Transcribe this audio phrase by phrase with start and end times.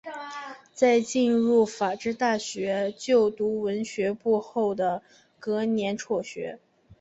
[0.73, 5.03] 在进入法政大学就读文学部后的
[5.39, 6.57] 隔年辍学。